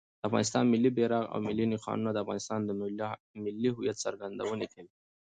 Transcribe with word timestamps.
د 0.19 0.21
افغانستان 0.27 0.63
ملي 0.73 0.91
بیرغ 0.97 1.23
او 1.33 1.39
ملي 1.47 1.65
نښانونه 1.73 2.09
د 2.13 2.17
افغانانو 2.23 2.65
د 2.67 2.71
ملي 3.45 3.69
هویت 3.73 3.97
څرګندویي 4.05 4.67
کوي. 4.73 4.89